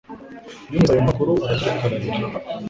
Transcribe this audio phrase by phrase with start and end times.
[0.71, 2.17] Yumvise ayo makuru, araturika ararira